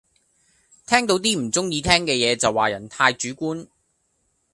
[0.87, 3.67] 聽到啲唔鐘意聽嘅野就話人太主觀